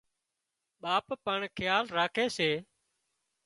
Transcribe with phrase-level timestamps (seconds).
[0.81, 2.49] ٻاپ پڻ کيال راکي سي